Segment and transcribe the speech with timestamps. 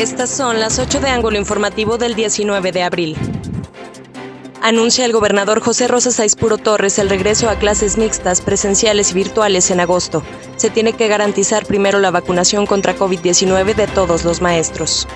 [0.00, 3.18] Estas son las 8 de ángulo informativo del 19 de abril.
[4.62, 9.70] Anuncia el gobernador José Rosa Saizpuro Torres el regreso a clases mixtas, presenciales y virtuales
[9.70, 10.22] en agosto.
[10.56, 15.06] Se tiene que garantizar primero la vacunación contra COVID-19 de todos los maestros.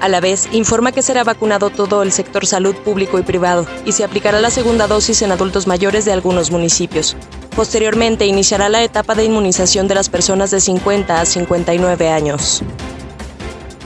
[0.00, 3.92] A la vez, informa que será vacunado todo el sector salud público y privado y
[3.92, 7.18] se aplicará la segunda dosis en adultos mayores de algunos municipios.
[7.54, 12.64] Posteriormente, iniciará la etapa de inmunización de las personas de 50 a 59 años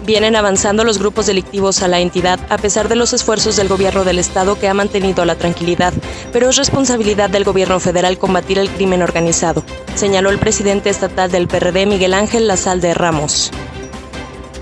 [0.06, 4.04] vienen avanzando los grupos delictivos a la entidad a pesar de los esfuerzos del gobierno
[4.04, 5.92] del estado que ha mantenido la tranquilidad,
[6.32, 9.64] pero es responsabilidad del gobierno federal combatir el crimen organizado,
[9.96, 13.50] señaló el presidente estatal del PRD Miguel Ángel Lazalde Ramos.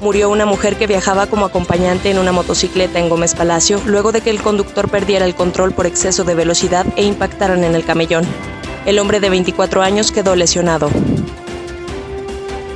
[0.01, 4.23] Murió una mujer que viajaba como acompañante en una motocicleta en Gómez Palacio luego de
[4.23, 8.25] que el conductor perdiera el control por exceso de velocidad e impactaran en el camellón.
[8.87, 10.91] El hombre de 24 años quedó lesionado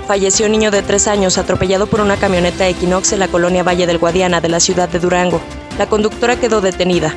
[0.08, 3.86] falleció un niño de tres años atropellado por una camioneta Equinox en la colonia Valle
[3.86, 5.38] del Guadiana de la ciudad de Durango.
[5.76, 7.14] La conductora quedó detenida.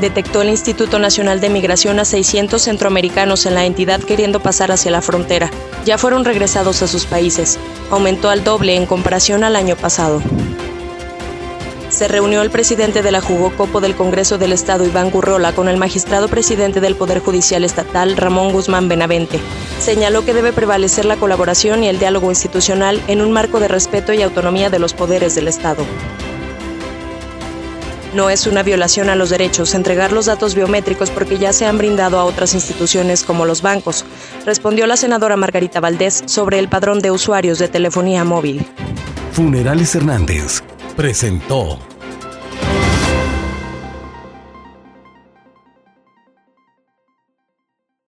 [0.00, 4.90] Detectó el Instituto Nacional de Migración a 600 centroamericanos en la entidad queriendo pasar hacia
[4.90, 5.48] la frontera.
[5.84, 7.56] Ya fueron regresados a sus países.
[7.92, 10.20] Aumentó al doble en comparación al año pasado
[11.90, 15.76] se reunió el presidente de la Jugocopo del Congreso del Estado, Iván Gurrola, con el
[15.76, 19.40] magistrado presidente del Poder Judicial Estatal, Ramón Guzmán Benavente.
[19.80, 24.12] Señaló que debe prevalecer la colaboración y el diálogo institucional en un marco de respeto
[24.12, 25.84] y autonomía de los poderes del Estado.
[28.14, 31.76] No es una violación a los derechos entregar los datos biométricos porque ya se han
[31.76, 34.04] brindado a otras instituciones como los bancos,
[34.46, 38.66] respondió la senadora Margarita Valdés sobre el padrón de usuarios de telefonía móvil.
[39.32, 40.62] Funerales Hernández
[40.98, 41.78] presentó